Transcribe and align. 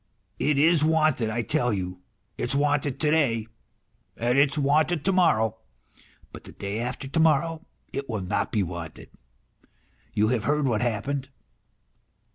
"It 0.49 0.57
is 0.57 0.83
wanted, 0.83 1.29
I 1.29 1.43
tell 1.43 1.71
you; 1.71 2.01
it's 2.35 2.55
wanted 2.55 2.99
to 2.99 3.11
day 3.11 3.45
and 4.17 4.35
it's 4.35 4.57
wanted 4.57 5.05
to 5.05 5.13
m'orrow, 5.13 5.57
but 6.33 6.43
the 6.43 6.53
day 6.53 6.79
after 6.79 7.07
to 7.07 7.19
morrow 7.19 7.67
it 7.93 8.09
will 8.09 8.23
not 8.23 8.51
be 8.51 8.63
wanted. 8.63 9.11
You 10.15 10.29
have 10.29 10.45
heard 10.45 10.65
what 10.67 10.81
happened 10.81 11.29